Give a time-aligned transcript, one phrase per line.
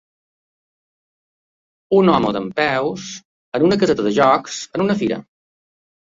[1.97, 3.05] Un home dempeus
[3.59, 5.23] en una caseta de jocs en una fira.